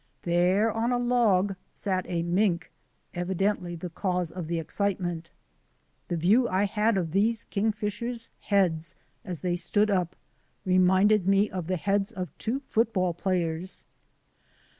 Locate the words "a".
0.91-0.97, 2.09-2.23